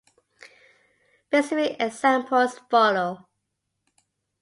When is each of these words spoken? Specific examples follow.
Specific 1.27 1.75
examples 1.79 2.59
follow. 2.71 3.27